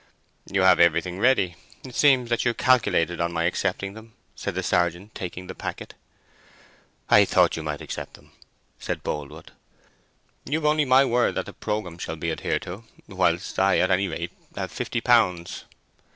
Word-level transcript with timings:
"You 0.51 0.61
have 0.63 0.79
everything 0.79 1.19
ready—it 1.19 1.93
seems 1.93 2.31
that 2.31 2.43
you 2.43 2.55
calculated 2.55 3.21
on 3.21 3.31
my 3.31 3.43
accepting 3.43 3.93
them," 3.93 4.13
said 4.35 4.55
the 4.55 4.63
sergeant, 4.63 5.13
taking 5.13 5.45
the 5.45 5.53
packet. 5.53 5.93
"I 7.07 7.23
thought 7.23 7.55
you 7.55 7.61
might 7.61 7.81
accept 7.81 8.15
them," 8.15 8.31
said 8.79 9.03
Boldwood. 9.03 9.51
"You've 10.43 10.65
only 10.65 10.85
my 10.85 11.05
word 11.05 11.35
that 11.35 11.45
the 11.45 11.53
programme 11.53 11.99
shall 11.99 12.15
be 12.15 12.31
adhered 12.31 12.63
to, 12.63 12.83
whilst 13.07 13.59
I 13.59 13.77
at 13.77 13.91
any 13.91 14.07
rate 14.07 14.31
have 14.55 14.71
fifty 14.71 15.01
pounds." 15.01 15.65